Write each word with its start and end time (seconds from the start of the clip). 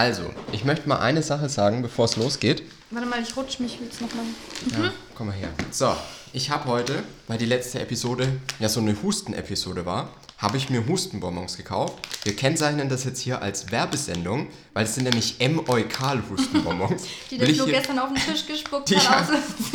Also, 0.00 0.22
ich 0.50 0.64
möchte 0.64 0.88
mal 0.88 0.98
eine 1.00 1.22
Sache 1.22 1.50
sagen, 1.50 1.82
bevor 1.82 2.06
es 2.06 2.16
losgeht. 2.16 2.62
Warte 2.90 3.06
mal, 3.06 3.20
ich 3.20 3.36
rutsche 3.36 3.62
mich 3.62 3.78
jetzt 3.78 4.00
nochmal. 4.00 4.24
Ja, 4.70 4.92
komm 5.14 5.26
mal 5.26 5.36
her. 5.36 5.50
So, 5.72 5.94
ich 6.32 6.48
habe 6.48 6.64
heute, 6.70 7.02
weil 7.28 7.36
die 7.36 7.44
letzte 7.44 7.80
Episode 7.80 8.26
ja 8.58 8.70
so 8.70 8.80
eine 8.80 8.96
Husten-Episode 9.02 9.84
war, 9.84 10.08
habe 10.38 10.56
ich 10.56 10.70
mir 10.70 10.86
Hustenbonbons 10.86 11.58
gekauft. 11.58 11.98
Wir 12.22 12.34
kennzeichnen 12.34 12.88
das 12.88 13.04
jetzt 13.04 13.20
hier 13.20 13.42
als 13.42 13.72
Werbesendung, 13.72 14.46
weil 14.72 14.86
es 14.86 14.94
sind 14.94 15.04
nämlich 15.04 15.38
M-Eukal-Hustenbonbons. 15.38 17.02
Die 17.30 17.38
Will 17.38 17.40
der 17.40 17.48
ich 17.50 17.56
Flo 17.60 17.66
gestern 17.66 17.98
auf 17.98 18.08
den 18.08 18.22
Tisch 18.22 18.46
gespuckt 18.46 18.88
Die 18.88 18.96
hat. 18.96 19.28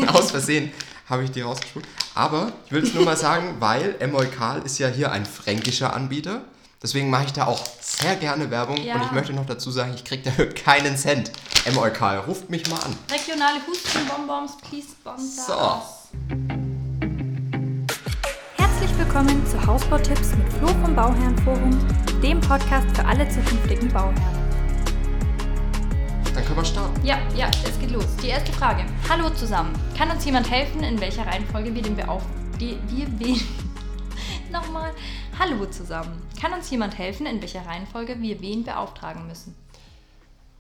Aus 0.07 0.15
aus 0.15 0.31
Versehen 0.31 0.71
habe 1.07 1.23
ich 1.23 1.29
die 1.29 1.41
rausgespuckt. 1.41 1.85
Aber 2.15 2.51
ich 2.65 2.71
will 2.71 2.81
es 2.81 2.95
nur 2.95 3.05
mal 3.05 3.15
sagen, 3.15 3.57
weil 3.59 3.93
Emoikal 3.99 4.63
ist 4.63 4.79
ja 4.79 4.87
hier 4.87 5.11
ein 5.11 5.27
fränkischer 5.27 5.93
Anbieter. 5.93 6.41
Deswegen 6.85 7.09
mache 7.09 7.25
ich 7.25 7.33
da 7.33 7.47
auch 7.47 7.65
sehr 7.81 8.15
gerne 8.15 8.51
Werbung. 8.51 8.77
Ja. 8.77 8.93
Und 8.93 9.05
ich 9.05 9.11
möchte 9.11 9.33
noch 9.33 9.47
dazu 9.47 9.71
sagen, 9.71 9.93
ich 9.95 10.03
kriege 10.03 10.21
dafür 10.21 10.45
keinen 10.53 10.95
Cent. 10.95 11.31
Emoikal, 11.65 12.19
ruft 12.19 12.51
mich 12.51 12.69
mal 12.69 12.79
an. 12.81 12.95
Regionale 13.11 13.59
Hustenbonbons, 13.65 14.55
please 14.57 14.89
sponsor 14.91 15.47
So. 15.47 15.81
Herzlich 18.57 18.95
willkommen 18.99 19.43
zu 19.47 19.65
Hausbautipps 19.65 20.35
mit 20.35 20.53
Flo 20.53 20.67
vom 20.67 20.95
Bauherrenforum, 20.95 21.75
dem 22.21 22.39
Podcast 22.39 22.85
für 22.95 23.03
alle 23.03 23.27
zukünftigen 23.29 23.91
Bauherren. 23.91 24.51
Dann 26.35 26.45
können 26.45 26.57
wir 26.57 26.65
starten. 26.65 27.03
Ja, 27.03 27.17
ja, 27.35 27.49
es 27.67 27.79
geht 27.79 27.89
los. 27.89 28.05
Die 28.21 28.27
erste 28.27 28.53
Frage. 28.53 28.85
Hallo 29.09 29.31
zusammen. 29.31 29.73
Kann 29.97 30.11
uns 30.11 30.23
jemand 30.23 30.51
helfen, 30.51 30.83
in 30.83 31.01
welcher 31.01 31.25
Reihenfolge 31.25 31.73
wir 31.73 31.81
den 31.81 31.95
Beauf... 31.95 32.21
Die, 32.59 32.77
wir 32.89 33.07
wen... 33.17 33.41
Nochmal. 34.51 34.93
Hallo 35.37 35.65
zusammen. 35.65 36.21
Kann 36.39 36.53
uns 36.53 36.69
jemand 36.69 36.97
helfen, 36.97 37.25
in 37.25 37.41
welcher 37.41 37.65
Reihenfolge 37.65 38.21
wir 38.21 38.41
wen 38.41 38.63
beauftragen 38.63 39.27
müssen? 39.27 39.53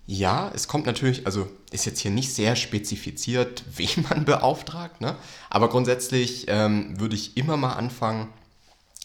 Ja, 0.05 0.51
es 0.53 0.67
kommt 0.67 0.85
natürlich, 0.85 1.25
also 1.25 1.49
ist 1.71 1.85
jetzt 1.85 1.99
hier 1.99 2.11
nicht 2.11 2.33
sehr 2.33 2.57
spezifiziert, 2.57 3.63
wen 3.75 4.05
man 4.09 4.25
beauftragt, 4.25 4.99
ne? 4.99 5.15
aber 5.49 5.69
grundsätzlich 5.69 6.45
ähm, 6.49 6.99
würde 6.99 7.15
ich 7.15 7.37
immer 7.37 7.55
mal 7.55 7.73
anfangen 7.73 8.27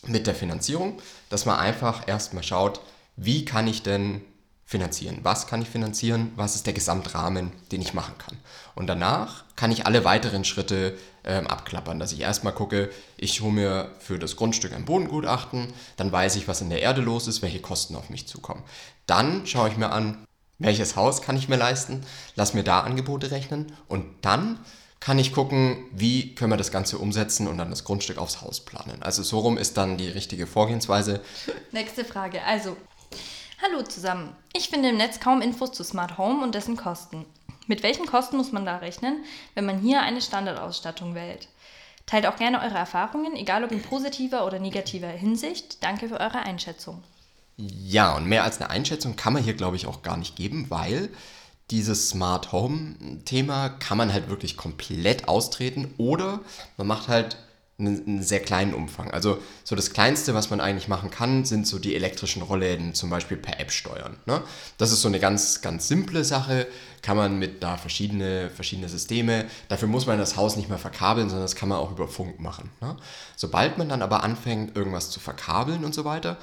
mit 0.06 0.27
der 0.27 0.34
Finanzierung, 0.34 1.00
dass 1.28 1.47
man 1.47 1.58
einfach 1.58 2.08
erstmal 2.08 2.42
schaut, 2.42 2.80
wie 3.17 3.45
kann 3.45 3.69
ich 3.69 3.83
denn 3.83 4.23
finanzieren? 4.71 5.19
Was 5.25 5.49
kann 5.49 5.63
ich 5.63 5.69
finanzieren? 5.69 6.31
Was 6.37 6.55
ist 6.55 6.65
der 6.65 6.73
Gesamtrahmen, 6.73 7.51
den 7.73 7.83
ich 7.83 7.93
machen 7.93 8.15
kann? 8.19 8.39
Und 8.77 8.87
danach 8.87 9.43
kann 9.57 9.73
ich 9.73 9.85
alle 9.85 10.05
weiteren 10.05 10.45
Schritte 10.45 10.97
ähm, 11.25 11.49
abklappern, 11.49 11.99
dass 11.99 12.13
ich 12.13 12.21
erstmal 12.21 12.55
gucke, 12.55 12.89
ich 13.17 13.41
hole 13.41 13.53
mir 13.53 13.91
für 13.98 14.21
das 14.21 14.37
Grundstück 14.37 14.73
ein 14.73 14.85
Bodengutachten, 14.85 15.73
dann 15.97 16.13
weiß 16.13 16.37
ich, 16.37 16.47
was 16.47 16.61
in 16.61 16.71
der 16.71 16.83
Erde 16.83 17.01
los 17.01 17.27
ist, 17.27 17.43
welche 17.43 17.61
Kosten 17.61 17.97
auf 17.97 18.11
mich 18.11 18.29
zukommen. 18.29 18.63
Dann 19.07 19.45
schaue 19.45 19.71
ich 19.71 19.77
mir 19.77 19.91
an, 19.91 20.25
welches 20.61 20.95
Haus 20.95 21.21
kann 21.21 21.37
ich 21.37 21.48
mir 21.48 21.57
leisten, 21.57 22.07
lass 22.37 22.55
mir 22.55 22.63
da 22.63 22.81
Angebote 22.81 23.33
rechnen 23.33 23.73
und 23.89 24.05
dann 24.23 24.61
kann 25.01 25.19
ich 25.19 25.33
gucken, 25.33 25.85
wie 25.91 26.37
können 26.37 26.53
wir 26.53 26.57
das 26.57 26.71
Ganze 26.71 26.98
umsetzen 26.98 27.48
und 27.48 27.59
dann 27.59 27.71
das 27.71 27.83
Grundstück 27.83 28.19
aufs 28.19 28.41
Haus 28.41 28.61
planen. 28.61 29.03
Also 29.03 29.25
so 29.25 29.41
rum 29.41 29.59
ist 29.59 29.77
dann 29.77 29.97
die 29.97 30.09
richtige 30.09 30.47
Vorgehensweise. 30.47 31.23
Nächste 31.73 32.05
Frage. 32.05 32.45
Also, 32.45 32.77
hallo 33.62 33.83
zusammen. 33.83 34.34
Ich 34.55 34.70
finde 34.70 34.89
im 34.89 34.97
Netz 34.97 35.20
kaum 35.20 35.42
Infos 35.42 35.72
zu 35.72 35.84
Smart 35.84 36.16
Home 36.16 36.42
und 36.42 36.55
dessen 36.55 36.77
Kosten. 36.77 37.27
Mit 37.67 37.83
welchen 37.83 38.06
Kosten 38.06 38.36
muss 38.36 38.52
man 38.52 38.64
da 38.64 38.78
rechnen, 38.78 39.25
wenn 39.55 39.67
man 39.67 39.80
hier 39.80 40.00
eine 40.02 40.22
Standardausstattung 40.22 41.14
wählt? 41.14 41.48
Teilt 42.06 42.27
auch 42.27 42.36
gerne 42.36 42.61
eure 42.62 42.78
Erfahrungen, 42.78 43.36
egal 43.36 43.62
ob 43.62 43.70
in 43.70 43.83
positiver 43.83 44.47
oder 44.47 44.58
negativer 44.58 45.08
Hinsicht. 45.08 45.83
Danke 45.84 46.08
für 46.08 46.19
eure 46.19 46.39
Einschätzung. 46.39 47.02
Ja, 47.56 48.17
und 48.17 48.27
mehr 48.27 48.44
als 48.44 48.61
eine 48.61 48.70
Einschätzung 48.70 49.17
kann 49.17 49.34
man 49.34 49.42
hier, 49.42 49.55
glaube 49.55 49.77
ich, 49.77 49.86
auch 49.86 50.02
gar 50.02 50.17
nicht 50.17 50.36
geben, 50.36 50.67
weil 50.70 51.11
dieses 51.70 52.08
Smart 52.08 52.52
Home 52.52 52.97
Thema 53.27 53.69
kann 53.69 53.98
man 53.98 54.12
halt 54.12 54.30
wirklich 54.30 54.56
komplett 54.56 55.28
austreten 55.28 55.95
oder 55.98 56.41
man 56.78 56.86
macht 56.86 57.08
halt 57.08 57.36
einen, 57.81 58.06
einen 58.06 58.23
sehr 58.23 58.41
kleinen 58.41 58.74
Umfang. 58.74 59.11
Also 59.11 59.39
so 59.64 59.74
das 59.74 59.92
Kleinste, 59.92 60.35
was 60.35 60.51
man 60.51 60.61
eigentlich 60.61 60.89
machen 60.89 61.11
kann, 61.11 61.45
sind 61.45 61.67
so 61.67 61.79
die 61.79 61.96
elektrischen 61.96 62.42
Rollläden 62.42 62.95
zum 62.95 63.11
Beispiel 63.11 63.36
per 63.36 63.58
App 63.58 63.73
steuern. 63.73 64.17
Ne? 64.27 64.42
Das 64.79 64.92
ist 64.92 65.01
so 65.01 65.08
eine 65.08 65.18
ganz, 65.18 65.63
ganz 65.63 65.89
simple 65.89 66.24
Sache, 66.24 66.67
kann 67.02 67.17
man 67.17 67.39
mit 67.39 67.63
da 67.63 67.77
verschiedene, 67.77 68.51
verschiedene 68.51 68.89
Systeme, 68.89 69.46
dafür 69.68 69.89
muss 69.89 70.07
man 70.07 70.18
das 70.18 70.36
Haus 70.36 70.57
nicht 70.57 70.68
mehr 70.68 70.79
verkabeln, 70.79 71.29
sondern 71.29 71.45
das 71.45 71.57
kann 71.57 71.68
man 71.68 71.79
auch 71.79 71.91
über 71.91 72.07
Funk 72.07 72.39
machen. 72.41 72.70
Ne? 72.80 72.96
Sobald 73.36 73.79
man 73.79 73.89
dann 73.89 74.02
aber 74.02 74.23
anfängt, 74.23 74.77
irgendwas 74.77 75.11
zu 75.11 75.18
verkabeln 75.18 75.85
und 75.85 75.95
so 75.95 76.05
weiter, 76.05 76.36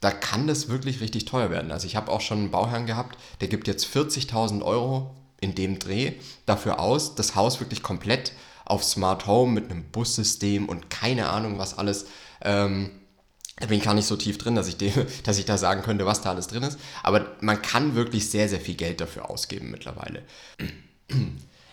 da 0.00 0.10
kann 0.10 0.46
das 0.46 0.68
wirklich 0.68 1.00
richtig 1.00 1.24
teuer 1.24 1.50
werden. 1.50 1.70
Also 1.70 1.86
ich 1.86 1.96
habe 1.96 2.10
auch 2.10 2.20
schon 2.20 2.38
einen 2.38 2.50
Bauherrn 2.50 2.86
gehabt, 2.86 3.16
der 3.40 3.48
gibt 3.48 3.68
jetzt 3.68 3.86
40.000 3.86 4.62
Euro 4.62 5.14
in 5.40 5.54
dem 5.54 5.78
Dreh 5.78 6.14
dafür 6.46 6.80
aus, 6.80 7.14
das 7.14 7.34
Haus 7.34 7.60
wirklich 7.60 7.82
komplett 7.82 8.32
auf 8.64 8.84
Smart 8.84 9.26
Home 9.26 9.52
mit 9.52 9.70
einem 9.70 9.84
Bussystem 9.84 10.68
und 10.68 10.90
keine 10.90 11.28
Ahnung 11.28 11.58
was 11.58 11.78
alles. 11.78 12.06
Ähm, 12.42 12.90
da 13.58 13.66
bin 13.66 13.78
ich 13.78 13.84
gar 13.84 13.94
nicht 13.94 14.06
so 14.06 14.16
tief 14.16 14.38
drin, 14.38 14.54
dass 14.54 14.68
ich, 14.68 14.76
dem, 14.76 14.92
dass 15.24 15.38
ich 15.38 15.44
da 15.44 15.58
sagen 15.58 15.82
könnte, 15.82 16.06
was 16.06 16.22
da 16.22 16.30
alles 16.30 16.48
drin 16.48 16.62
ist. 16.62 16.78
Aber 17.02 17.26
man 17.40 17.62
kann 17.62 17.94
wirklich 17.94 18.30
sehr, 18.30 18.48
sehr 18.48 18.60
viel 18.60 18.74
Geld 18.74 19.00
dafür 19.00 19.30
ausgeben 19.30 19.70
mittlerweile. 19.70 20.22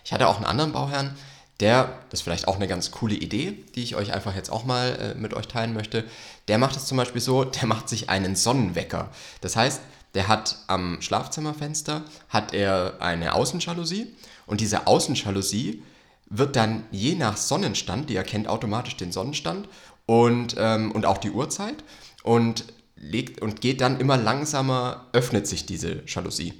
Ich 0.06 0.14
hatte 0.14 0.28
auch 0.28 0.38
einen 0.38 0.46
anderen 0.46 0.72
Bauherrn, 0.72 1.16
der, 1.60 2.00
das 2.10 2.22
ist 2.22 2.24
vielleicht 2.24 2.48
auch 2.48 2.56
eine 2.56 2.68
ganz 2.68 2.90
coole 2.90 3.14
Idee, 3.14 3.64
die 3.76 3.84
ich 3.84 3.96
euch 3.96 4.14
einfach 4.14 4.34
jetzt 4.36 4.50
auch 4.50 4.64
mal 4.64 5.14
äh, 5.16 5.20
mit 5.20 5.34
euch 5.34 5.48
teilen 5.48 5.74
möchte. 5.74 6.06
Der 6.48 6.58
macht 6.58 6.76
es 6.76 6.86
zum 6.86 6.98
Beispiel 6.98 7.22
so, 7.22 7.44
der 7.44 7.68
macht 7.68 7.90
sich 7.90 8.10
einen 8.10 8.36
Sonnenwecker. 8.36 9.10
Das 9.42 9.56
heißt, 9.56 9.82
der 10.16 10.28
hat 10.28 10.58
am 10.68 11.02
Schlafzimmerfenster 11.02 12.04
hat 12.30 12.54
er 12.54 12.96
eine 13.00 13.34
Außenjalousie 13.34 14.08
und 14.48 14.62
diese 14.62 14.88
Außenjalousie 14.88 15.84
wird 16.30 16.56
dann 16.56 16.84
je 16.92 17.16
nach 17.16 17.38
Sonnenstand, 17.38 18.10
die 18.10 18.16
erkennt 18.16 18.48
automatisch 18.48 18.98
den 18.98 19.12
Sonnenstand 19.12 19.68
und, 20.06 20.56
ähm, 20.58 20.92
und 20.92 21.06
auch 21.06 21.18
die 21.18 21.32
Uhrzeit 21.32 21.84
und, 22.24 22.66
legt, 22.96 23.42
und 23.42 23.62
geht 23.62 23.82
dann 23.82 24.00
immer 24.00 24.18
langsamer, 24.18 25.08
öffnet 25.14 25.48
sich 25.48 25.66
diese 25.66 26.04
Jalousie 26.06 26.54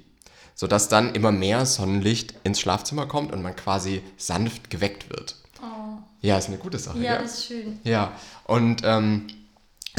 sodass 0.60 0.90
dann 0.90 1.16
immer 1.16 1.32
mehr 1.32 1.66
Sonnenlicht 1.66 2.34
ins 2.44 2.60
Schlafzimmer 2.60 3.06
kommt 3.06 3.32
und 3.32 3.42
man 3.42 3.56
quasi 3.56 4.02
sanft 4.18 4.70
geweckt 4.70 5.10
wird. 5.10 5.38
Ja, 6.22 6.38
ist 6.38 6.50
eine 6.50 6.58
gute 6.58 6.78
Sache. 6.78 7.00
Ja, 7.00 7.22
das 7.22 7.40
ist 7.40 7.46
schön. 7.46 7.80
Ja, 7.86 8.12
und 8.44 8.82
ähm, 8.84 9.28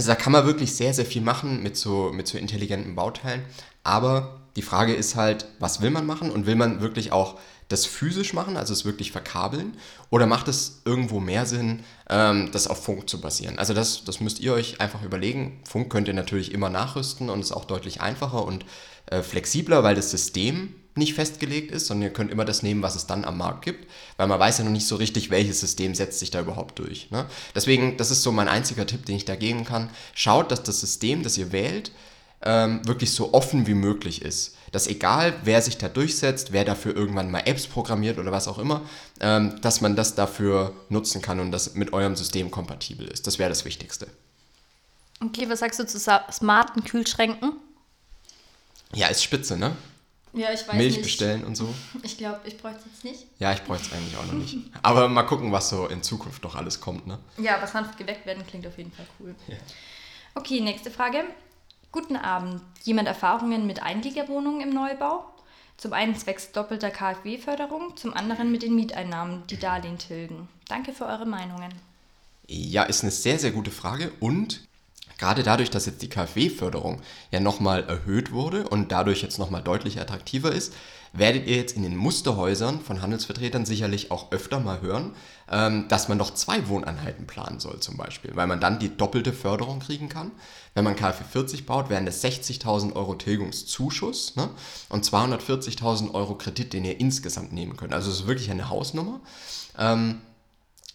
also 0.01 0.13
da 0.13 0.15
kann 0.15 0.33
man 0.33 0.47
wirklich 0.47 0.75
sehr, 0.75 0.95
sehr 0.95 1.05
viel 1.05 1.21
machen 1.21 1.63
mit 1.63 1.77
so, 1.77 2.11
mit 2.11 2.27
so 2.27 2.39
intelligenten 2.39 2.95
Bauteilen. 2.95 3.43
Aber 3.83 4.41
die 4.57 4.63
Frage 4.63 4.95
ist 4.95 5.15
halt, 5.15 5.45
was 5.59 5.83
will 5.83 5.91
man 5.91 6.07
machen 6.07 6.31
und 6.31 6.47
will 6.47 6.55
man 6.55 6.81
wirklich 6.81 7.13
auch 7.13 7.39
das 7.69 7.85
physisch 7.85 8.33
machen, 8.33 8.57
also 8.57 8.73
es 8.73 8.87
wirklich 8.87 9.13
verkabeln? 9.13 9.77
Oder 10.09 10.27
macht 10.27 10.49
es 10.49 10.81
irgendwo 10.87 11.21
mehr 11.21 11.45
Sinn, 11.45 11.81
ähm, 12.09 12.49
das 12.51 12.67
auf 12.67 12.83
Funk 12.83 13.11
zu 13.11 13.21
basieren? 13.21 13.59
Also 13.59 13.75
das, 13.75 14.03
das 14.05 14.21
müsst 14.21 14.41
ihr 14.41 14.55
euch 14.55 14.81
einfach 14.81 15.03
überlegen. 15.03 15.61
Funk 15.69 15.91
könnt 15.93 16.09
ihr 16.09 16.15
natürlich 16.15 16.53
immer 16.53 16.71
nachrüsten 16.71 17.29
und 17.29 17.41
ist 17.41 17.53
auch 17.53 17.67
deutlich 17.67 18.01
einfacher 18.01 18.47
und 18.47 18.65
äh, 19.05 19.21
flexibler, 19.21 19.83
weil 19.83 19.95
das 19.95 20.11
System 20.11 20.75
nicht 21.01 21.15
festgelegt 21.15 21.73
ist, 21.73 21.87
sondern 21.87 22.09
ihr 22.09 22.13
könnt 22.13 22.31
immer 22.31 22.45
das 22.45 22.63
nehmen, 22.63 22.83
was 22.83 22.95
es 22.95 23.07
dann 23.07 23.25
am 23.25 23.39
Markt 23.39 23.65
gibt, 23.65 23.91
weil 24.17 24.29
man 24.29 24.39
weiß 24.39 24.59
ja 24.59 24.65
noch 24.65 24.71
nicht 24.71 24.87
so 24.87 24.95
richtig, 24.95 25.31
welches 25.31 25.59
System 25.59 25.97
setzt 25.97 26.21
sich 26.21 26.31
da 26.31 26.41
überhaupt 26.41 26.79
durch. 26.79 27.11
Ne? 27.11 27.27
Deswegen, 27.57 27.97
das 27.97 28.13
ist 28.13 28.23
so 28.23 28.31
mein 28.31 28.47
einziger 28.47 28.87
Tipp, 28.87 29.05
den 29.07 29.17
ich 29.17 29.25
da 29.25 29.35
geben 29.35 29.65
kann. 29.65 29.91
Schaut, 30.15 30.53
dass 30.53 30.63
das 30.63 30.81
System, 30.81 31.25
das 31.25 31.37
ihr 31.37 31.51
wählt, 31.51 31.91
ähm, 32.43 32.87
wirklich 32.87 33.13
so 33.13 33.35
offen 33.35 33.67
wie 33.67 33.75
möglich 33.75 34.23
ist. 34.23 34.57
Dass 34.73 34.87
egal, 34.87 35.35
wer 35.43 35.61
sich 35.61 35.79
da 35.79 35.89
durchsetzt, 35.89 36.53
wer 36.53 36.65
dafür 36.65 36.95
irgendwann 36.95 37.31
mal 37.31 37.41
Apps 37.41 37.67
programmiert 37.67 38.19
oder 38.19 38.31
was 38.33 38.47
auch 38.47 38.59
immer, 38.59 38.83
ähm, 39.21 39.61
dass 39.61 39.81
man 39.81 39.97
das 39.97 40.15
dafür 40.15 40.73
nutzen 40.89 41.21
kann 41.21 41.41
und 41.41 41.51
das 41.51 41.75
mit 41.75 41.93
eurem 41.93 42.17
System 42.17 42.51
kompatibel 42.51 43.07
ist. 43.09 43.27
Das 43.27 43.39
wäre 43.39 43.49
das 43.49 43.65
Wichtigste. 43.65 44.07
Okay, 45.23 45.49
was 45.49 45.59
sagst 45.59 45.79
du 45.81 45.87
zu 45.87 45.99
smarten 45.99 46.85
Kühlschränken? 46.85 47.53
Ja, 48.95 49.09
ist 49.09 49.23
spitze, 49.23 49.57
ne? 49.57 49.77
Ja, 50.33 50.53
ich 50.53 50.67
weiß 50.67 50.75
Milch 50.75 50.93
nicht. 50.93 51.03
bestellen 51.03 51.45
und 51.45 51.57
so. 51.57 51.75
Ich 52.03 52.17
glaube, 52.19 52.41
ich 52.45 52.57
bräuchte 52.57 52.81
es 52.81 52.87
jetzt 52.87 53.05
nicht. 53.05 53.27
Ja, 53.39 53.53
ich 53.53 53.63
bräuchte 53.63 53.89
es 53.89 53.93
eigentlich 53.93 54.17
auch 54.17 54.27
noch 54.27 54.35
nicht. 54.35 54.57
Aber 54.83 55.09
mal 55.09 55.25
gucken, 55.25 55.51
was 55.53 55.71
so 55.71 55.87
in 55.87 56.03
Zukunft 56.03 56.43
noch 56.45 56.55
alles 56.55 56.81
kommt, 56.81 57.07
ne? 57.07 57.19
Ja, 57.39 57.57
aber 57.57 57.67
sanft 57.67 57.99
geweckt 57.99 58.27
werden 58.27 58.47
klingt 58.47 58.67
auf 58.67 58.79
jeden 58.79 58.93
Fall 58.93 59.07
cool. 59.19 59.35
Okay, 60.35 60.61
nächste 60.61 60.91
Frage. 60.91 61.25
Guten 61.93 62.17
Abend. 62.17 62.63
Jemand 62.85 63.09
Erfahrungen 63.09 63.67
mit 63.67 63.83
Einliegerwohnungen 63.83 64.61
im 64.61 64.71
Neubau? 64.71 65.25
Zum 65.77 65.93
einen 65.93 66.15
zwecks 66.15 66.53
doppelter 66.53 66.91
KfW-Förderung, 66.91 67.97
zum 67.97 68.15
anderen 68.15 68.53
mit 68.53 68.63
den 68.63 68.75
Mieteinnahmen, 68.75 69.47
die 69.49 69.57
Darlehen 69.59 69.99
tilgen. 69.99 70.49
Danke 70.69 70.93
für 70.93 71.07
eure 71.07 71.27
Meinungen. 71.27 71.73
Ja, 72.47 72.83
ist 72.85 73.03
eine 73.03 73.11
sehr, 73.11 73.39
sehr 73.39 73.51
gute 73.51 73.71
Frage 73.71 74.13
und 74.21 74.61
gerade 75.21 75.43
dadurch, 75.43 75.71
dass 75.71 75.87
jetzt 75.87 76.03
die 76.03 76.09
KfW-Förderung 76.09 77.01
ja 77.31 77.41
nochmal 77.41 77.85
erhöht 77.85 78.33
wurde 78.33 78.67
und 78.67 78.91
dadurch 78.91 79.23
jetzt 79.23 79.39
nochmal 79.39 79.63
deutlich 79.63 80.01
attraktiver 80.01 80.51
ist, 80.51 80.73
werdet 81.13 81.47
ihr 81.47 81.57
jetzt 81.57 81.77
in 81.77 81.83
den 81.83 81.97
Musterhäusern 81.97 82.81
von 82.81 83.03
Handelsvertretern 83.03 83.67
sicherlich 83.67 84.11
auch 84.11 84.33
öfter 84.33 84.61
mal 84.61 84.81
hören, 84.81 85.13
ähm, 85.51 85.87
dass 85.89 86.09
man 86.09 86.19
doch 86.19 86.33
zwei 86.35 86.69
Wohneinheiten 86.69 87.27
planen 87.27 87.61
soll 87.61 87.81
zum 87.81 87.97
Beispiel, 87.97 88.35
weil 88.35 88.47
man 88.47 88.61
dann 88.61 88.79
die 88.79 88.97
doppelte 88.97 89.33
Förderung 89.33 89.81
kriegen 89.81 90.09
kann. 90.09 90.31
Wenn 90.73 90.85
man 90.85 90.97
KfW 90.97 91.25
40 91.31 91.67
baut, 91.67 91.91
wären 91.91 92.07
das 92.07 92.25
60.000 92.25 92.95
Euro 92.95 93.15
Tilgungszuschuss 93.15 94.37
ne? 94.37 94.49
und 94.89 95.05
240.000 95.05 96.15
Euro 96.15 96.37
Kredit, 96.37 96.73
den 96.73 96.85
ihr 96.85 96.99
insgesamt 96.99 97.53
nehmen 97.53 97.77
könnt. 97.77 97.93
Also 97.93 98.11
es 98.11 98.21
ist 98.21 98.27
wirklich 98.27 98.51
eine 98.51 98.71
Hausnummer. 98.71 99.21
Ähm, 99.77 100.21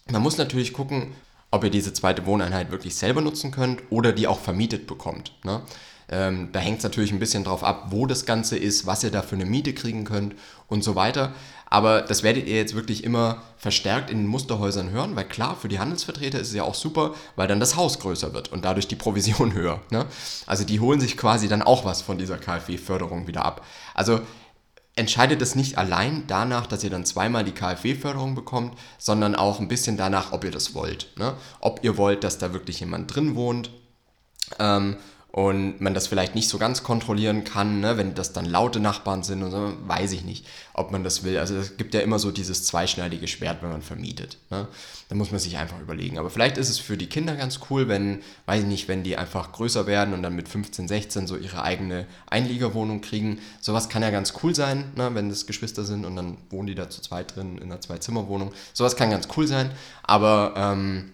man 0.09 0.21
muss 0.21 0.37
natürlich 0.37 0.71
gucken, 0.71 1.13
ob 1.55 1.63
ihr 1.63 1.69
diese 1.69 1.93
zweite 1.93 2.25
Wohneinheit 2.25 2.71
wirklich 2.71 2.95
selber 2.95 3.21
nutzen 3.21 3.51
könnt 3.51 3.81
oder 3.89 4.11
die 4.11 4.27
auch 4.27 4.39
vermietet 4.39 4.87
bekommt. 4.87 5.31
Ne? 5.43 5.61
Ähm, 6.09 6.49
da 6.51 6.59
hängt 6.59 6.79
es 6.79 6.83
natürlich 6.83 7.11
ein 7.11 7.19
bisschen 7.19 7.43
drauf 7.43 7.63
ab, 7.63 7.87
wo 7.89 8.05
das 8.05 8.25
Ganze 8.25 8.57
ist, 8.57 8.85
was 8.85 9.03
ihr 9.03 9.11
da 9.11 9.21
für 9.21 9.35
eine 9.35 9.45
Miete 9.45 9.73
kriegen 9.73 10.03
könnt 10.03 10.35
und 10.67 10.83
so 10.83 10.95
weiter. 10.95 11.33
Aber 11.67 12.01
das 12.01 12.21
werdet 12.21 12.47
ihr 12.47 12.55
jetzt 12.55 12.75
wirklich 12.75 13.03
immer 13.03 13.41
verstärkt 13.57 14.11
in 14.11 14.19
den 14.19 14.27
Musterhäusern 14.27 14.91
hören, 14.91 15.15
weil 15.15 15.25
klar, 15.25 15.55
für 15.59 15.67
die 15.67 15.79
Handelsvertreter 15.79 16.39
ist 16.39 16.49
es 16.49 16.53
ja 16.53 16.63
auch 16.63 16.75
super, 16.75 17.15
weil 17.35 17.47
dann 17.47 17.59
das 17.59 17.75
Haus 17.75 17.99
größer 17.99 18.33
wird 18.33 18.51
und 18.51 18.63
dadurch 18.63 18.87
die 18.87 18.95
Provision 18.95 19.53
höher. 19.55 19.81
Ne? 19.89 20.05
Also 20.45 20.63
die 20.63 20.79
holen 20.79 20.99
sich 20.99 21.17
quasi 21.17 21.47
dann 21.47 21.63
auch 21.63 21.83
was 21.83 22.01
von 22.03 22.17
dieser 22.17 22.37
KfW-Förderung 22.37 23.27
wieder 23.27 23.43
ab. 23.43 23.65
Also 23.95 24.21
entscheidet 24.95 25.41
es 25.41 25.55
nicht 25.55 25.77
allein 25.77 26.23
danach, 26.27 26.67
dass 26.67 26.83
ihr 26.83 26.89
dann 26.89 27.05
zweimal 27.05 27.43
die 27.43 27.51
KfW-Förderung 27.51 28.33
bekommt, 28.33 28.77
sondern 28.97 29.35
auch 29.35 29.59
ein 29.59 29.67
bisschen 29.67 29.97
danach, 29.97 30.31
ob 30.31 30.43
ihr 30.43 30.51
das 30.51 30.73
wollt. 30.73 31.09
Ne? 31.17 31.33
Ob 31.59 31.83
ihr 31.83 31.97
wollt, 31.97 32.23
dass 32.23 32.37
da 32.37 32.53
wirklich 32.53 32.79
jemand 32.79 33.13
drin 33.13 33.35
wohnt. 33.35 33.71
Ähm, 34.59 34.97
und 35.35 35.81
man 35.81 35.93
das 35.93 36.07
vielleicht 36.07 36.33
nicht 36.33 36.47
so 36.47 36.57
ganz 36.57 36.81
kontrollieren 36.81 37.43
kann, 37.43 37.81
ne? 37.81 37.97
wenn 37.97 38.15
das 38.15 38.31
dann 38.31 38.45
laute 38.45 38.79
Nachbarn 38.79 39.21
sind 39.21 39.43
und 39.43 39.51
so, 39.51 39.73
weiß 39.85 40.13
ich 40.13 40.23
nicht, 40.23 40.45
ob 40.73 40.93
man 40.93 41.03
das 41.03 41.25
will. 41.25 41.37
Also 41.37 41.57
es 41.57 41.75
gibt 41.75 41.93
ja 41.93 41.99
immer 41.99 42.19
so 42.19 42.31
dieses 42.31 42.63
zweischneidige 42.63 43.27
Schwert, 43.27 43.61
wenn 43.61 43.69
man 43.69 43.81
vermietet. 43.81 44.37
Ne? 44.49 44.65
Da 45.09 45.15
muss 45.15 45.31
man 45.31 45.41
sich 45.41 45.57
einfach 45.57 45.77
überlegen. 45.81 46.17
Aber 46.19 46.29
vielleicht 46.29 46.57
ist 46.57 46.69
es 46.69 46.79
für 46.79 46.95
die 46.95 47.07
Kinder 47.07 47.35
ganz 47.35 47.59
cool, 47.69 47.89
wenn, 47.89 48.21
weiß 48.45 48.61
ich 48.61 48.69
nicht, 48.69 48.87
wenn 48.87 49.03
die 49.03 49.17
einfach 49.17 49.51
größer 49.51 49.87
werden 49.87 50.13
und 50.13 50.23
dann 50.23 50.37
mit 50.37 50.47
15, 50.47 50.87
16 50.87 51.27
so 51.27 51.35
ihre 51.35 51.63
eigene 51.63 52.07
Einliegerwohnung 52.27 53.01
kriegen. 53.01 53.39
Sowas 53.59 53.89
kann 53.89 54.03
ja 54.03 54.11
ganz 54.11 54.35
cool 54.41 54.55
sein, 54.55 54.93
ne? 54.95 55.15
wenn 55.15 55.27
das 55.27 55.47
Geschwister 55.47 55.83
sind 55.83 56.05
und 56.05 56.15
dann 56.15 56.37
wohnen 56.49 56.67
die 56.67 56.75
da 56.75 56.89
zu 56.89 57.01
zweit 57.01 57.35
drin 57.35 57.57
in 57.57 57.63
einer 57.63 57.81
Zwei-Zimmer-Wohnung. 57.81 58.53
Sowas 58.71 58.95
kann 58.95 59.11
ganz 59.11 59.27
cool 59.35 59.47
sein, 59.47 59.71
aber 60.01 60.53
ähm, 60.55 61.11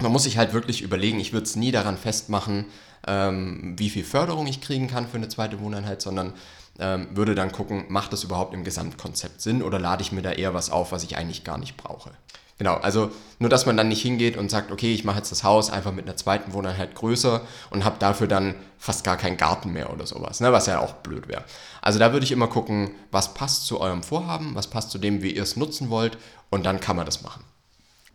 man 0.00 0.12
muss 0.12 0.22
sich 0.22 0.38
halt 0.38 0.52
wirklich 0.52 0.82
überlegen, 0.82 1.18
ich 1.18 1.32
würde 1.32 1.46
es 1.46 1.56
nie 1.56 1.72
daran 1.72 1.96
festmachen, 1.96 2.66
ähm, 3.06 3.74
wie 3.76 3.90
viel 3.90 4.04
Förderung 4.04 4.46
ich 4.46 4.60
kriegen 4.60 4.88
kann 4.88 5.08
für 5.08 5.16
eine 5.16 5.28
zweite 5.28 5.60
Wohneinheit, 5.60 6.02
sondern 6.02 6.32
ähm, 6.78 7.08
würde 7.12 7.34
dann 7.34 7.52
gucken, 7.52 7.84
macht 7.88 8.12
das 8.12 8.24
überhaupt 8.24 8.54
im 8.54 8.64
Gesamtkonzept 8.64 9.40
Sinn 9.40 9.62
oder 9.62 9.78
lade 9.78 10.02
ich 10.02 10.12
mir 10.12 10.22
da 10.22 10.32
eher 10.32 10.54
was 10.54 10.70
auf, 10.70 10.92
was 10.92 11.04
ich 11.04 11.16
eigentlich 11.16 11.44
gar 11.44 11.58
nicht 11.58 11.76
brauche. 11.76 12.10
Genau, 12.58 12.74
also 12.74 13.12
nur, 13.38 13.48
dass 13.48 13.66
man 13.66 13.76
dann 13.76 13.86
nicht 13.86 14.02
hingeht 14.02 14.36
und 14.36 14.50
sagt, 14.50 14.72
okay, 14.72 14.92
ich 14.92 15.04
mache 15.04 15.18
jetzt 15.18 15.30
das 15.30 15.44
Haus 15.44 15.70
einfach 15.70 15.92
mit 15.92 16.06
einer 16.06 16.16
zweiten 16.16 16.52
Wohneinheit 16.52 16.96
größer 16.96 17.40
und 17.70 17.84
habe 17.84 18.00
dafür 18.00 18.26
dann 18.26 18.56
fast 18.78 19.04
gar 19.04 19.16
keinen 19.16 19.36
Garten 19.36 19.72
mehr 19.72 19.92
oder 19.92 20.06
sowas, 20.06 20.40
ne, 20.40 20.52
was 20.52 20.66
ja 20.66 20.80
auch 20.80 20.94
blöd 20.94 21.28
wäre. 21.28 21.44
Also 21.82 22.00
da 22.00 22.12
würde 22.12 22.24
ich 22.24 22.32
immer 22.32 22.48
gucken, 22.48 22.90
was 23.12 23.32
passt 23.32 23.66
zu 23.66 23.80
eurem 23.80 24.02
Vorhaben, 24.02 24.56
was 24.56 24.66
passt 24.66 24.90
zu 24.90 24.98
dem, 24.98 25.22
wie 25.22 25.30
ihr 25.30 25.44
es 25.44 25.56
nutzen 25.56 25.88
wollt 25.88 26.18
und 26.50 26.66
dann 26.66 26.80
kann 26.80 26.96
man 26.96 27.06
das 27.06 27.22
machen. 27.22 27.44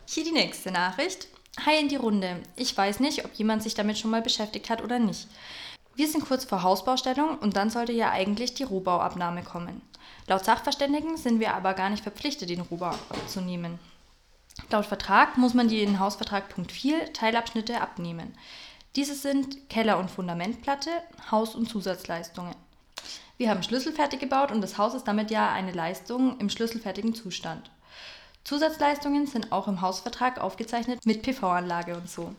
Hier 0.06 0.26
die 0.26 0.32
nächste 0.32 0.72
Nachricht. 0.72 1.30
Hi 1.60 1.80
in 1.80 1.88
die 1.88 1.98
Runde. 1.98 2.42
Ich 2.56 2.76
weiß 2.76 3.00
nicht, 3.00 3.26
ob 3.26 3.34
jemand 3.36 3.62
sich 3.62 3.76
damit 3.76 4.00
schon 4.00 4.10
mal 4.10 4.24
beschäftigt 4.24 4.70
hat 4.72 4.84
oder 4.84 4.98
nicht. 4.98 5.28
Wir 5.96 6.08
sind 6.08 6.26
kurz 6.26 6.46
vor 6.46 6.64
Hausbaustellung 6.64 7.38
und 7.38 7.56
dann 7.56 7.70
sollte 7.70 7.94
ja 7.94 8.10
eigentlich 8.10 8.56
die 8.56 8.64
Rohbauabnahme 8.64 9.44
kommen. 9.44 9.82
Laut 10.28 10.44
Sachverständigen 10.44 11.16
sind 11.16 11.40
wir 11.40 11.54
aber 11.54 11.76
gar 11.76 11.92
nicht 11.92 12.02
verpflichtet, 12.02 12.50
den 12.50 12.62
Rohbau 12.62 12.88
abzunehmen. 13.10 13.78
Laut 14.72 14.88
Vertrag 14.88 15.38
muss 15.38 15.54
man 15.54 15.68
die 15.68 15.84
in 15.84 16.00
Hausvertrag 16.00 16.50
Punkt 16.50 16.72
4 16.72 17.14
Teilabschnitte 17.14 17.82
abnehmen. 17.82 18.34
Diese 18.96 19.14
sind 19.14 19.70
Keller- 19.70 20.00
und 20.00 20.10
Fundamentplatte, 20.10 20.90
Haus- 21.30 21.56
und 21.56 21.70
Zusatzleistungen. 21.70 22.56
Wir 23.38 23.52
haben 23.52 23.64
schlüsselfertig 23.64 24.20
gebaut 24.20 24.52
und 24.52 24.62
das 24.62 24.80
Haus 24.80 24.96
ist 24.96 25.08
damit 25.08 25.30
ja 25.30 25.52
eine 25.52 25.72
Leistung 25.72 26.40
im 26.40 26.50
schlüsselfertigen 26.50 27.14
Zustand. 27.14 27.70
Zusatzleistungen 28.44 29.26
sind 29.26 29.52
auch 29.54 29.68
im 29.68 29.82
Hausvertrag 29.82 30.40
aufgezeichnet 30.40 31.06
mit 31.06 31.22
PV-Anlage 31.22 31.96
und 31.96 32.10
so. 32.10 32.34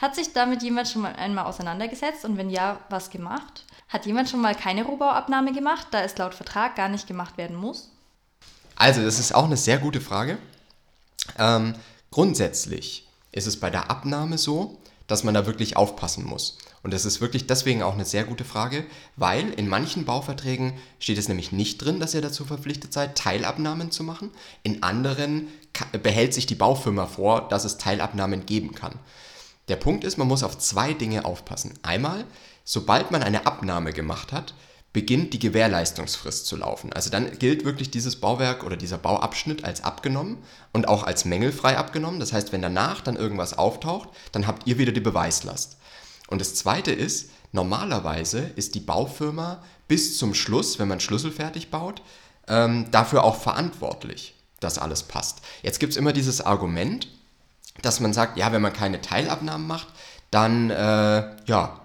Hat 0.00 0.14
sich 0.14 0.32
damit 0.32 0.62
jemand 0.62 0.88
schon 0.88 1.02
mal 1.02 1.14
einmal 1.14 1.44
auseinandergesetzt 1.44 2.24
und 2.24 2.38
wenn 2.38 2.48
ja, 2.48 2.80
was 2.88 3.10
gemacht? 3.10 3.64
Hat 3.88 4.06
jemand 4.06 4.30
schon 4.30 4.40
mal 4.40 4.54
keine 4.54 4.84
Rohbauabnahme 4.84 5.52
gemacht, 5.52 5.88
da 5.90 6.00
es 6.00 6.16
laut 6.16 6.34
Vertrag 6.34 6.76
gar 6.76 6.88
nicht 6.88 7.06
gemacht 7.06 7.36
werden 7.36 7.56
muss? 7.56 7.90
Also, 8.76 9.02
das 9.02 9.18
ist 9.18 9.34
auch 9.34 9.44
eine 9.44 9.58
sehr 9.58 9.78
gute 9.78 10.00
Frage. 10.00 10.38
Ähm, 11.38 11.74
grundsätzlich 12.10 13.06
ist 13.30 13.46
es 13.46 13.60
bei 13.60 13.68
der 13.68 13.90
Abnahme 13.90 14.38
so, 14.38 14.78
dass 15.06 15.24
man 15.24 15.34
da 15.34 15.44
wirklich 15.44 15.76
aufpassen 15.76 16.24
muss. 16.24 16.56
Und 16.82 16.92
das 16.92 17.04
ist 17.04 17.20
wirklich 17.20 17.46
deswegen 17.46 17.82
auch 17.82 17.94
eine 17.94 18.04
sehr 18.04 18.24
gute 18.24 18.44
Frage, 18.44 18.84
weil 19.16 19.50
in 19.50 19.68
manchen 19.68 20.04
Bauverträgen 20.04 20.72
steht 20.98 21.18
es 21.18 21.28
nämlich 21.28 21.52
nicht 21.52 21.78
drin, 21.78 22.00
dass 22.00 22.14
ihr 22.14 22.22
dazu 22.22 22.44
verpflichtet 22.44 22.92
seid, 22.92 23.16
Teilabnahmen 23.16 23.92
zu 23.92 24.02
machen. 24.02 24.30
In 24.64 24.82
anderen 24.82 25.48
behält 26.02 26.34
sich 26.34 26.46
die 26.46 26.56
Baufirma 26.56 27.06
vor, 27.06 27.48
dass 27.48 27.64
es 27.64 27.78
Teilabnahmen 27.78 28.46
geben 28.46 28.74
kann. 28.74 28.98
Der 29.68 29.76
Punkt 29.76 30.02
ist, 30.02 30.18
man 30.18 30.26
muss 30.26 30.42
auf 30.42 30.58
zwei 30.58 30.92
Dinge 30.92 31.24
aufpassen. 31.24 31.74
Einmal, 31.82 32.24
sobald 32.64 33.12
man 33.12 33.22
eine 33.22 33.46
Abnahme 33.46 33.92
gemacht 33.92 34.32
hat, 34.32 34.54
beginnt 34.92 35.32
die 35.32 35.38
Gewährleistungsfrist 35.38 36.46
zu 36.46 36.56
laufen. 36.56 36.92
Also 36.92 37.08
dann 37.10 37.38
gilt 37.38 37.64
wirklich 37.64 37.90
dieses 37.90 38.16
Bauwerk 38.16 38.64
oder 38.64 38.76
dieser 38.76 38.98
Bauabschnitt 38.98 39.64
als 39.64 39.84
abgenommen 39.84 40.38
und 40.72 40.88
auch 40.88 41.04
als 41.04 41.24
mängelfrei 41.24 41.78
abgenommen. 41.78 42.20
Das 42.20 42.32
heißt, 42.32 42.52
wenn 42.52 42.60
danach 42.60 43.00
dann 43.00 43.16
irgendwas 43.16 43.56
auftaucht, 43.56 44.10
dann 44.32 44.46
habt 44.46 44.66
ihr 44.66 44.78
wieder 44.78 44.92
die 44.92 45.00
Beweislast. 45.00 45.78
Und 46.28 46.40
das 46.40 46.54
Zweite 46.54 46.92
ist, 46.92 47.30
normalerweise 47.52 48.50
ist 48.56 48.74
die 48.74 48.80
Baufirma 48.80 49.62
bis 49.88 50.16
zum 50.16 50.34
Schluss, 50.34 50.78
wenn 50.78 50.88
man 50.88 51.00
schlüsselfertig 51.00 51.70
baut, 51.70 52.02
ähm, 52.48 52.90
dafür 52.90 53.24
auch 53.24 53.36
verantwortlich, 53.36 54.34
dass 54.60 54.78
alles 54.78 55.02
passt. 55.02 55.42
Jetzt 55.62 55.78
gibt 55.78 55.92
es 55.92 55.96
immer 55.96 56.12
dieses 56.12 56.40
Argument, 56.40 57.08
dass 57.82 58.00
man 58.00 58.12
sagt, 58.12 58.38
ja, 58.38 58.52
wenn 58.52 58.62
man 58.62 58.72
keine 58.72 59.00
Teilabnahmen 59.00 59.66
macht, 59.66 59.88
dann, 60.30 60.70
äh, 60.70 61.36
ja, 61.46 61.80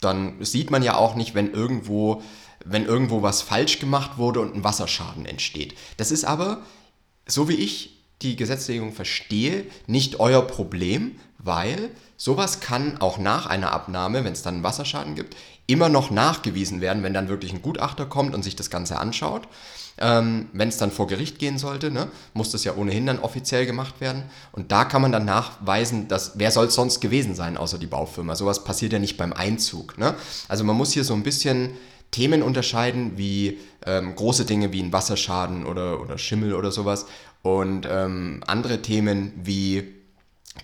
dann 0.00 0.44
sieht 0.44 0.70
man 0.70 0.82
ja 0.82 0.96
auch 0.96 1.14
nicht, 1.14 1.34
wenn 1.34 1.52
irgendwo, 1.52 2.22
wenn 2.64 2.84
irgendwo 2.84 3.22
was 3.22 3.42
falsch 3.42 3.78
gemacht 3.78 4.18
wurde 4.18 4.40
und 4.40 4.54
ein 4.54 4.64
Wasserschaden 4.64 5.26
entsteht. 5.26 5.76
Das 5.96 6.10
ist 6.10 6.24
aber, 6.24 6.62
so 7.26 7.48
wie 7.48 7.54
ich 7.54 7.95
die 8.22 8.36
Gesetzlegung 8.36 8.92
verstehe, 8.92 9.64
nicht 9.86 10.20
euer 10.20 10.42
Problem, 10.46 11.16
weil 11.38 11.90
sowas 12.16 12.60
kann 12.60 12.98
auch 12.98 13.18
nach 13.18 13.46
einer 13.46 13.72
Abnahme, 13.72 14.24
wenn 14.24 14.32
es 14.32 14.42
dann 14.42 14.54
einen 14.54 14.64
Wasserschaden 14.64 15.14
gibt, 15.14 15.36
immer 15.66 15.88
noch 15.88 16.10
nachgewiesen 16.10 16.80
werden, 16.80 17.02
wenn 17.02 17.12
dann 17.12 17.28
wirklich 17.28 17.52
ein 17.52 17.62
Gutachter 17.62 18.06
kommt 18.06 18.34
und 18.34 18.42
sich 18.42 18.56
das 18.56 18.70
Ganze 18.70 18.98
anschaut. 18.98 19.48
Ähm, 19.98 20.48
wenn 20.52 20.68
es 20.68 20.76
dann 20.76 20.90
vor 20.90 21.06
Gericht 21.06 21.38
gehen 21.38 21.56
sollte, 21.56 21.90
ne, 21.90 22.08
muss 22.34 22.50
das 22.50 22.64
ja 22.64 22.74
ohnehin 22.76 23.06
dann 23.06 23.18
offiziell 23.18 23.64
gemacht 23.64 24.00
werden. 24.00 24.24
Und 24.52 24.70
da 24.70 24.84
kann 24.84 25.00
man 25.00 25.10
dann 25.10 25.24
nachweisen, 25.24 26.06
dass 26.06 26.32
wer 26.34 26.50
soll 26.50 26.66
es 26.66 26.74
sonst 26.74 27.00
gewesen 27.00 27.34
sein, 27.34 27.56
außer 27.56 27.78
die 27.78 27.86
Baufirma. 27.86 28.36
Sowas 28.36 28.62
passiert 28.62 28.92
ja 28.92 28.98
nicht 28.98 29.16
beim 29.16 29.32
Einzug. 29.32 29.96
Ne? 29.96 30.14
Also 30.48 30.64
man 30.64 30.76
muss 30.76 30.92
hier 30.92 31.04
so 31.04 31.14
ein 31.14 31.22
bisschen 31.22 31.70
Themen 32.10 32.42
unterscheiden, 32.42 33.12
wie 33.16 33.58
ähm, 33.86 34.14
große 34.14 34.44
Dinge 34.44 34.72
wie 34.72 34.82
ein 34.82 34.92
Wasserschaden 34.92 35.64
oder, 35.64 36.00
oder 36.00 36.18
Schimmel 36.18 36.54
oder 36.54 36.70
sowas 36.70 37.06
und 37.46 37.86
ähm, 37.88 38.42
andere 38.46 38.82
Themen 38.82 39.32
wie 39.36 39.94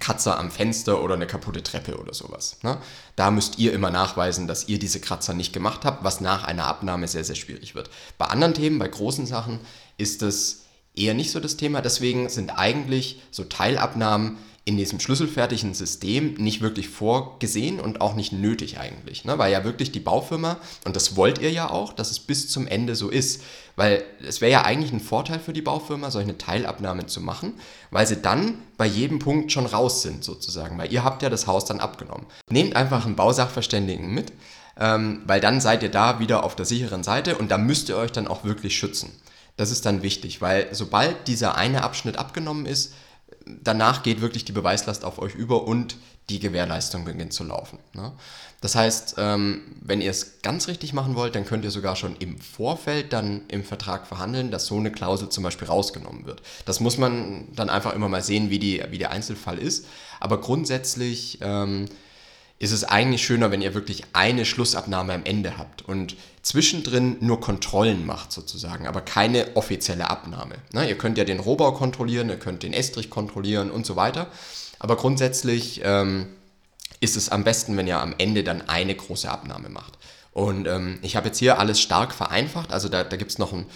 Kratzer 0.00 0.38
am 0.38 0.50
Fenster 0.50 1.02
oder 1.02 1.14
eine 1.14 1.26
kaputte 1.26 1.62
Treppe 1.62 1.98
oder 1.98 2.12
sowas. 2.12 2.58
Ne? 2.62 2.78
Da 3.14 3.30
müsst 3.30 3.58
ihr 3.58 3.72
immer 3.72 3.90
nachweisen, 3.90 4.48
dass 4.48 4.68
ihr 4.68 4.78
diese 4.78 5.00
Kratzer 5.00 5.32
nicht 5.34 5.52
gemacht 5.52 5.84
habt, 5.84 6.02
was 6.02 6.20
nach 6.20 6.44
einer 6.44 6.66
Abnahme 6.66 7.06
sehr, 7.06 7.24
sehr 7.24 7.36
schwierig 7.36 7.74
wird. 7.74 7.90
Bei 8.18 8.26
anderen 8.26 8.54
Themen, 8.54 8.78
bei 8.78 8.88
großen 8.88 9.26
Sachen, 9.26 9.60
ist 9.96 10.22
das 10.22 10.64
eher 10.94 11.14
nicht 11.14 11.30
so 11.30 11.40
das 11.40 11.56
Thema. 11.56 11.80
Deswegen 11.80 12.28
sind 12.28 12.50
eigentlich 12.50 13.20
so 13.30 13.44
Teilabnahmen 13.44 14.38
in 14.64 14.76
diesem 14.76 15.00
schlüsselfertigen 15.00 15.74
System 15.74 16.34
nicht 16.34 16.60
wirklich 16.60 16.88
vorgesehen 16.88 17.80
und 17.80 18.00
auch 18.00 18.14
nicht 18.14 18.32
nötig 18.32 18.78
eigentlich. 18.78 19.24
Ne? 19.24 19.36
Weil 19.36 19.50
ja 19.50 19.64
wirklich 19.64 19.90
die 19.90 19.98
Baufirma, 19.98 20.58
und 20.84 20.94
das 20.94 21.16
wollt 21.16 21.38
ihr 21.38 21.50
ja 21.50 21.68
auch, 21.68 21.92
dass 21.92 22.12
es 22.12 22.20
bis 22.20 22.48
zum 22.48 22.68
Ende 22.68 22.94
so 22.94 23.08
ist. 23.08 23.42
Weil 23.74 24.04
es 24.24 24.40
wäre 24.40 24.52
ja 24.52 24.64
eigentlich 24.64 24.92
ein 24.92 25.00
Vorteil 25.00 25.40
für 25.40 25.52
die 25.52 25.62
Baufirma, 25.62 26.12
solche 26.12 26.38
Teilabnahmen 26.38 27.08
zu 27.08 27.20
machen, 27.20 27.54
weil 27.90 28.06
sie 28.06 28.22
dann 28.22 28.58
bei 28.76 28.86
jedem 28.86 29.18
Punkt 29.18 29.50
schon 29.50 29.66
raus 29.66 30.02
sind 30.02 30.22
sozusagen. 30.22 30.78
Weil 30.78 30.92
ihr 30.92 31.02
habt 31.02 31.22
ja 31.22 31.30
das 31.30 31.48
Haus 31.48 31.64
dann 31.64 31.80
abgenommen. 31.80 32.26
Nehmt 32.48 32.76
einfach 32.76 33.04
einen 33.04 33.16
Bausachverständigen 33.16 34.14
mit, 34.14 34.32
ähm, 34.78 35.22
weil 35.26 35.40
dann 35.40 35.60
seid 35.60 35.82
ihr 35.82 35.90
da 35.90 36.20
wieder 36.20 36.44
auf 36.44 36.54
der 36.54 36.66
sicheren 36.66 37.02
Seite 37.02 37.36
und 37.36 37.50
da 37.50 37.58
müsst 37.58 37.88
ihr 37.88 37.96
euch 37.96 38.12
dann 38.12 38.28
auch 38.28 38.44
wirklich 38.44 38.76
schützen. 38.76 39.10
Das 39.56 39.70
ist 39.70 39.84
dann 39.86 40.02
wichtig, 40.02 40.40
weil 40.40 40.68
sobald 40.72 41.28
dieser 41.28 41.56
eine 41.56 41.82
Abschnitt 41.82 42.16
abgenommen 42.16 42.66
ist, 42.66 42.94
danach 43.46 44.02
geht 44.02 44.20
wirklich 44.20 44.44
die 44.44 44.52
Beweislast 44.52 45.04
auf 45.04 45.18
euch 45.18 45.34
über 45.34 45.64
und 45.64 45.96
die 46.30 46.38
Gewährleistung 46.38 47.04
beginnt 47.04 47.32
zu 47.32 47.44
laufen. 47.44 47.78
Ne? 47.94 48.12
Das 48.60 48.76
heißt, 48.76 49.16
ähm, 49.18 49.62
wenn 49.80 50.00
ihr 50.00 50.10
es 50.10 50.40
ganz 50.42 50.68
richtig 50.68 50.92
machen 50.92 51.16
wollt, 51.16 51.34
dann 51.34 51.44
könnt 51.44 51.64
ihr 51.64 51.72
sogar 51.72 51.96
schon 51.96 52.14
im 52.16 52.38
Vorfeld 52.38 53.12
dann 53.12 53.42
im 53.48 53.64
Vertrag 53.64 54.06
verhandeln, 54.06 54.52
dass 54.52 54.66
so 54.66 54.76
eine 54.76 54.92
Klausel 54.92 55.30
zum 55.30 55.42
Beispiel 55.42 55.66
rausgenommen 55.66 56.26
wird. 56.26 56.42
Das 56.64 56.78
muss 56.78 56.96
man 56.96 57.48
dann 57.54 57.70
einfach 57.70 57.92
immer 57.92 58.08
mal 58.08 58.22
sehen, 58.22 58.50
wie, 58.50 58.60
die, 58.60 58.82
wie 58.90 58.98
der 58.98 59.10
Einzelfall 59.10 59.58
ist. 59.58 59.86
Aber 60.20 60.40
grundsätzlich 60.40 61.38
ähm, 61.40 61.86
ist 62.62 62.70
es 62.70 62.84
eigentlich 62.84 63.24
schöner, 63.24 63.50
wenn 63.50 63.60
ihr 63.60 63.74
wirklich 63.74 64.04
eine 64.12 64.44
Schlussabnahme 64.44 65.12
am 65.14 65.24
Ende 65.24 65.58
habt 65.58 65.82
und 65.82 66.14
zwischendrin 66.42 67.16
nur 67.18 67.40
Kontrollen 67.40 68.06
macht 68.06 68.30
sozusagen, 68.30 68.86
aber 68.86 69.00
keine 69.00 69.56
offizielle 69.56 70.08
Abnahme. 70.08 70.54
Ne? 70.72 70.88
Ihr 70.88 70.96
könnt 70.96 71.18
ja 71.18 71.24
den 71.24 71.40
Rohbau 71.40 71.72
kontrollieren, 71.72 72.28
ihr 72.28 72.38
könnt 72.38 72.62
den 72.62 72.72
Estrich 72.72 73.10
kontrollieren 73.10 73.72
und 73.72 73.84
so 73.84 73.96
weiter. 73.96 74.28
Aber 74.78 74.96
grundsätzlich 74.96 75.80
ähm, 75.82 76.28
ist 77.00 77.16
es 77.16 77.30
am 77.30 77.42
besten, 77.42 77.76
wenn 77.76 77.88
ihr 77.88 77.98
am 77.98 78.14
Ende 78.16 78.44
dann 78.44 78.68
eine 78.68 78.94
große 78.94 79.28
Abnahme 79.28 79.68
macht. 79.68 79.98
Und 80.30 80.68
ähm, 80.68 81.00
ich 81.02 81.16
habe 81.16 81.26
jetzt 81.26 81.38
hier 81.38 81.58
alles 81.58 81.80
stark 81.80 82.14
vereinfacht, 82.14 82.72
also 82.72 82.88
da, 82.88 83.02
da 83.02 83.16
gibt 83.16 83.32
es 83.32 83.38
noch 83.38 83.52
ein, 83.52 83.66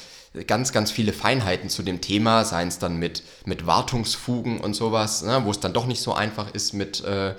ganz, 0.46 0.72
ganz 0.72 0.92
viele 0.92 1.12
Feinheiten 1.12 1.70
zu 1.70 1.82
dem 1.82 2.00
Thema, 2.00 2.44
seien 2.44 2.68
es 2.68 2.78
dann 2.78 3.00
mit, 3.00 3.24
mit 3.46 3.66
Wartungsfugen 3.66 4.60
und 4.60 4.74
sowas, 4.74 5.22
ne, 5.22 5.42
wo 5.44 5.50
es 5.50 5.58
dann 5.58 5.72
doch 5.72 5.86
nicht 5.86 6.00
so 6.00 6.14
einfach 6.14 6.54
ist 6.54 6.72
mit, 6.72 7.02
äh, 7.02 7.34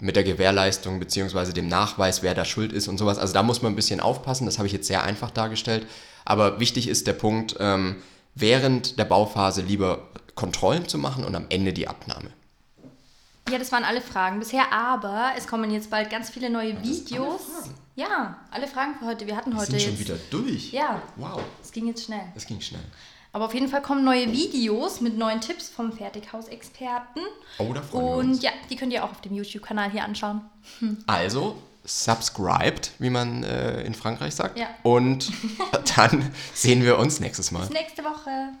mit 0.00 0.16
der 0.16 0.24
Gewährleistung 0.24 0.98
bzw. 1.00 1.52
dem 1.52 1.68
Nachweis, 1.68 2.22
wer 2.22 2.34
da 2.34 2.44
schuld 2.44 2.72
ist 2.72 2.88
und 2.88 2.98
sowas. 2.98 3.18
Also 3.18 3.34
da 3.34 3.42
muss 3.42 3.62
man 3.62 3.72
ein 3.72 3.76
bisschen 3.76 4.00
aufpassen, 4.00 4.46
das 4.46 4.58
habe 4.58 4.66
ich 4.66 4.72
jetzt 4.72 4.86
sehr 4.86 5.02
einfach 5.04 5.30
dargestellt. 5.30 5.86
Aber 6.24 6.60
wichtig 6.60 6.88
ist 6.88 7.06
der 7.06 7.12
Punkt, 7.14 7.56
ähm, 7.60 7.96
während 8.34 8.98
der 8.98 9.04
Bauphase 9.04 9.62
lieber 9.62 10.08
Kontrollen 10.34 10.88
zu 10.88 10.96
machen 10.98 11.24
und 11.24 11.34
am 11.34 11.46
Ende 11.50 11.72
die 11.72 11.88
Abnahme. 11.88 12.30
Ja, 13.50 13.58
das 13.58 13.72
waren 13.72 13.84
alle 13.84 14.00
Fragen 14.00 14.38
bisher, 14.38 14.72
aber 14.72 15.32
es 15.36 15.46
kommen 15.48 15.70
jetzt 15.72 15.90
bald 15.90 16.08
ganz 16.08 16.30
viele 16.30 16.50
neue 16.50 16.80
Videos. 16.82 17.40
alle 17.64 17.74
Ja, 17.96 18.36
alle 18.50 18.68
Fragen 18.68 18.94
für 18.98 19.06
heute. 19.06 19.26
Wir 19.26 19.36
hatten 19.36 19.52
Wir 19.52 19.58
heute 19.58 19.72
sind 19.72 19.82
schon 19.82 19.90
jetzt. 19.92 20.00
wieder 20.00 20.14
durch. 20.30 20.72
Ja, 20.72 21.02
Wow, 21.16 21.40
es 21.62 21.72
ging 21.72 21.88
jetzt 21.88 22.04
schnell. 22.04 22.22
das 22.34 22.46
ging 22.46 22.60
schnell. 22.60 22.82
Aber 23.32 23.44
auf 23.44 23.54
jeden 23.54 23.68
Fall 23.68 23.82
kommen 23.82 24.04
neue 24.04 24.32
Videos 24.32 25.00
mit 25.00 25.16
neuen 25.16 25.40
Tipps 25.40 25.68
vom 25.68 25.92
Fertighausexperten. 25.92 27.22
Oh, 27.58 27.72
da 27.72 27.82
freuen 27.82 28.04
wir 28.04 28.12
uns. 28.16 28.38
Und 28.38 28.42
ja, 28.42 28.50
die 28.68 28.76
könnt 28.76 28.92
ihr 28.92 29.04
auch 29.04 29.10
auf 29.12 29.20
dem 29.20 29.34
YouTube-Kanal 29.34 29.90
hier 29.90 30.04
anschauen. 30.04 30.40
Also, 31.06 31.56
subscribed, 31.84 32.92
wie 32.98 33.10
man 33.10 33.44
äh, 33.44 33.82
in 33.82 33.94
Frankreich 33.94 34.34
sagt. 34.34 34.58
Ja. 34.58 34.68
Und 34.82 35.30
dann 35.96 36.32
sehen 36.54 36.82
wir 36.82 36.98
uns 36.98 37.20
nächstes 37.20 37.52
Mal. 37.52 37.60
Bis 37.60 37.70
nächste 37.70 38.04
Woche. 38.04 38.52